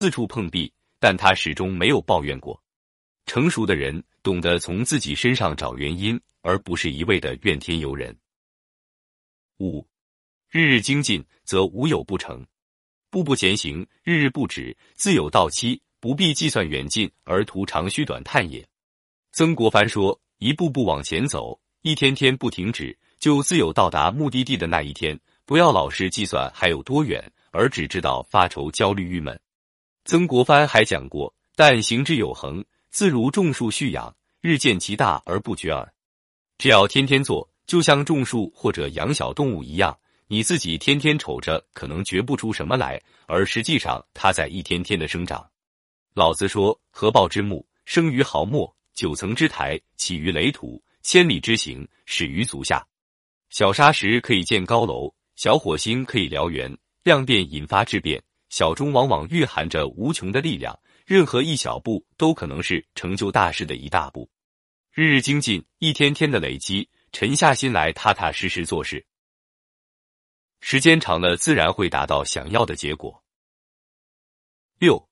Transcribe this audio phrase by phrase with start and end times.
[0.00, 2.62] 四处碰壁，但他始终没有抱怨过。
[3.26, 8.16] 成熟的人懂得从自己身上找原因，而不是一味的怨天尤人。
[9.58, 9.84] 五，
[10.48, 12.40] 日日精进，则无有不成；
[13.10, 15.82] 步步前行，日日不止，自有到期。
[16.00, 18.64] 不必计算远近，而图长吁短叹也。
[19.32, 25.18] 曾国藩说：“一步步往前走，一天天不停止，就自有到达目的地的那一天。
[25.44, 29.36] 不要老是计算还有多远，而只知道发愁、焦虑、郁闷。”
[30.08, 35.92] 曾国藩还讲过：“但行之有恒，自如种树蓄养，日见其大而不绝耳。”
[36.56, 39.94] 只要天天做，就像种树或者养小动物一样，
[40.26, 45.46] 你自己天天瞅着，可能觉不出什么来，而实际上它在一天天的生长。
[46.14, 52.82] 老子说：“合抱之木，生于毫末；九层之台，起于垒土；千里之行，始于足下。
[53.50, 56.74] 小沙石可以建高楼，小火星可以燎原。
[57.04, 60.78] 量变引发质变，小中往往蕴含着无穷的力量。
[61.06, 64.28] 任何一小步，都可能是成就大事的一大步。
[64.92, 69.06] 日日精进，一天天的累积，沉下心来，踏踏实实做事。
[70.60, 73.24] 时间长了，自然会达到想要的结果。”
[74.78, 75.08] 六。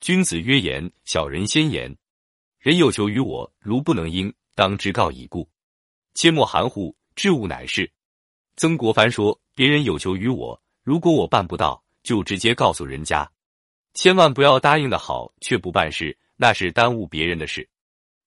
[0.00, 1.94] 君子约言，小人先言。
[2.58, 5.48] 人有求于我，如不能应，当直告以故。
[6.14, 7.90] 切莫含糊，知物乃是。
[8.56, 13.30] 曾国藩说：“别人有求于我，如果我办不到，就直接告诉人家。
[13.94, 17.68] 千万不要答应的好却不办事，那是耽误别人的事。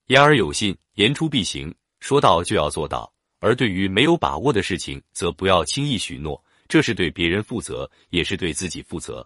[0.07, 3.13] 言而有信，言出必行，说到就要做到。
[3.39, 9.21] 而对于没有把握的事情，则不要轻易许诺，这是对别人负责，也是对自己负责。”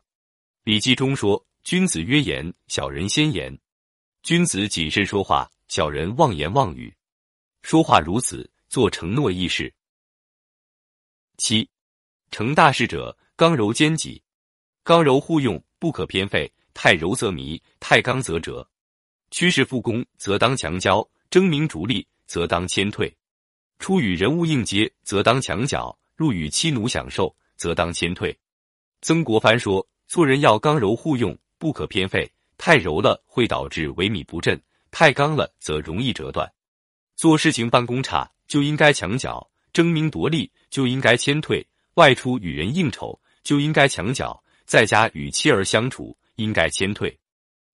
[0.70, 1.44] 《礼记》中说。
[1.64, 3.60] 君子约言，小人先言。
[4.24, 6.96] 君子谨慎说话，小人妄言妄语。
[7.62, 9.74] 说话如此，做承诺亦是。
[11.36, 11.70] 七，
[12.32, 14.24] 成大事者，刚柔兼济，
[14.88, 16.50] 刚柔互用，不可偏废。
[16.74, 18.66] 太柔则迷，太刚则折。
[19.32, 23.14] 趋势复攻，则当强交；争名逐利，则当谦退。
[23.80, 28.34] 出与人物应接，则当墙角；入与妻奴享受，则当谦退。
[29.02, 34.56] 曾国藩说：“做人要刚柔互用。”不可偏废，太柔了会导致萎靡不振；
[34.90, 36.50] 太刚了则容易折断。
[37.18, 41.62] 做事情办公差就应该墙角，争名夺利就应该谦退；
[41.96, 47.18] 外出与人应酬就应该墙角，在家与妻儿相处应该谦退。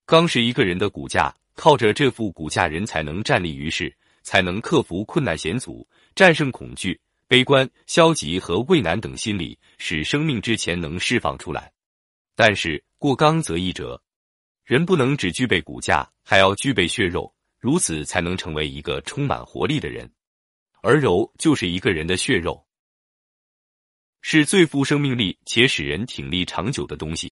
[0.06, 11.70] 刚是一个人的骨架，靠着这副骨架，人才能站立于世，才能克服困难险阻，战胜恐惧、悲观、消极和畏难等心理，使生命之潜能释放出来。
[12.34, 12.82] 但是。
[13.04, 14.02] 过刚则易折，
[14.64, 20.10] 人不能只具备骨架，还要具备血肉，如此才能成为一个充满活力的人。
[20.82, 22.66] 而柔就是一个人的血肉，
[24.26, 27.30] 是最富生命力且使人挺立长久的东西。